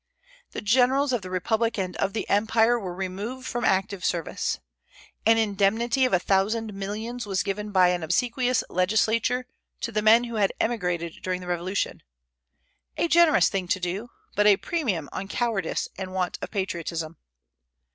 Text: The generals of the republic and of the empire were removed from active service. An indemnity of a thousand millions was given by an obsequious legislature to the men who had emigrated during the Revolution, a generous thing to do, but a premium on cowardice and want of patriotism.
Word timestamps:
The 0.53 0.61
generals 0.61 1.13
of 1.13 1.21
the 1.21 1.29
republic 1.29 1.77
and 1.77 1.95
of 1.97 2.13
the 2.13 2.27
empire 2.27 2.79
were 2.79 2.95
removed 2.95 3.45
from 3.45 3.63
active 3.63 4.03
service. 4.03 4.57
An 5.27 5.37
indemnity 5.37 6.05
of 6.05 6.11
a 6.11 6.17
thousand 6.17 6.73
millions 6.73 7.27
was 7.27 7.43
given 7.43 7.69
by 7.71 7.89
an 7.89 8.01
obsequious 8.01 8.63
legislature 8.67 9.45
to 9.81 9.91
the 9.91 10.01
men 10.01 10.23
who 10.23 10.37
had 10.37 10.53
emigrated 10.59 11.21
during 11.21 11.39
the 11.39 11.45
Revolution, 11.45 12.01
a 12.97 13.07
generous 13.07 13.47
thing 13.47 13.67
to 13.67 13.79
do, 13.79 14.09
but 14.35 14.47
a 14.47 14.57
premium 14.57 15.07
on 15.11 15.27
cowardice 15.27 15.87
and 15.99 16.13
want 16.15 16.39
of 16.41 16.49
patriotism. 16.49 17.17